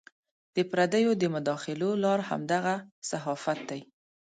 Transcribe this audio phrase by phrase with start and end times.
[0.55, 2.75] د پردیو د مداخلو لار همدغه
[3.09, 3.81] صحافت دی.